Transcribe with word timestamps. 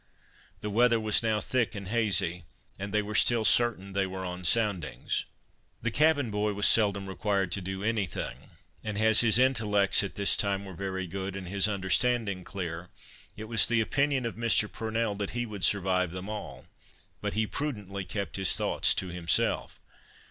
The 0.61 0.71
weather 0.71 0.99
was 0.99 1.21
now 1.21 1.39
thick 1.39 1.75
and 1.75 1.87
hazy, 1.89 2.45
and 2.79 2.91
they 2.91 3.03
were 3.03 3.13
still 3.13 3.45
certain 3.45 3.93
that 3.93 3.99
they 3.99 4.07
were 4.07 4.25
on 4.25 4.43
soundings. 4.43 5.25
The 5.83 5.91
cabin 5.91 6.31
boy 6.31 6.53
was 6.53 6.65
seldom 6.65 7.05
required 7.05 7.51
to 7.51 7.61
do 7.61 7.83
any 7.83 8.07
thing, 8.07 8.49
and 8.83 8.97
as 8.97 9.19
his 9.19 9.37
intellects, 9.37 10.01
at 10.01 10.15
this 10.15 10.35
time, 10.35 10.65
were 10.65 10.73
very 10.73 11.05
good, 11.05 11.35
and 11.35 11.47
his 11.47 11.67
understanding 11.67 12.43
clear, 12.43 12.89
it 13.37 13.43
was 13.43 13.67
the 13.67 13.79
opinion 13.79 14.25
of 14.25 14.33
Mr. 14.37 14.67
Purnell 14.71 15.13
that 15.17 15.37
he 15.37 15.45
would 15.45 15.63
survive 15.63 16.09
them 16.09 16.27
all, 16.27 16.65
but 17.21 17.35
he 17.35 17.45
prudently 17.45 18.03
kept 18.03 18.37
his 18.37 18.55
thoughts 18.55 18.95
to 18.95 19.09
himself. 19.09 19.79